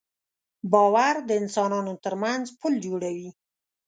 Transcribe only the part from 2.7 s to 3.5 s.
جوړوي.